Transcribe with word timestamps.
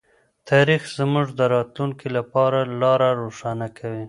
تاریخ 0.49 0.81
زموږ 0.97 1.27
د 1.39 1.41
راتلونکي 1.53 2.07
لپاره 2.17 2.59
لاره 2.81 3.09
روښانه 3.21 3.67
کوي. 3.77 3.99